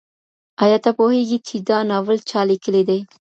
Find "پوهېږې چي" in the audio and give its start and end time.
0.97-1.55